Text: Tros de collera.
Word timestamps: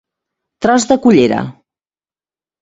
Tros 0.65 0.87
de 0.91 0.97
collera. 1.03 1.43